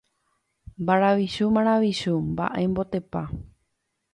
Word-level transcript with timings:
Maravichu, 0.87 1.45
maravichu, 1.57 2.15
mba'émotepa. 2.35 3.21